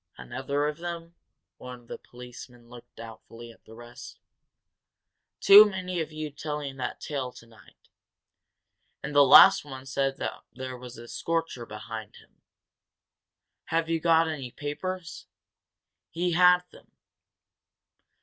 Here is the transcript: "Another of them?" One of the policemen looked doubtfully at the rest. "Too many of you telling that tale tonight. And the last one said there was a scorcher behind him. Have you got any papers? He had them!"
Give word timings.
"Another 0.17 0.67
of 0.67 0.79
them?" 0.79 1.13
One 1.57 1.81
of 1.81 1.87
the 1.87 1.99
policemen 1.99 2.69
looked 2.69 2.95
doubtfully 2.95 3.51
at 3.51 3.65
the 3.65 3.75
rest. 3.75 4.17
"Too 5.39 5.69
many 5.69 6.01
of 6.01 6.11
you 6.11 6.31
telling 6.31 6.77
that 6.77 6.99
tale 6.99 7.31
tonight. 7.31 7.87
And 9.03 9.13
the 9.13 9.21
last 9.23 9.63
one 9.63 9.85
said 9.85 10.17
there 10.53 10.75
was 10.75 10.97
a 10.97 11.07
scorcher 11.07 11.67
behind 11.67 12.15
him. 12.15 12.41
Have 13.65 13.89
you 13.91 13.99
got 13.99 14.27
any 14.27 14.49
papers? 14.49 15.27
He 16.09 16.31
had 16.31 16.63
them!" 16.71 16.91